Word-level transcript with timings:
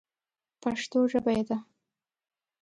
پښتو 0.61 0.99
ژبه 1.11 1.31
یې 1.37 1.43
ده. 1.49 1.57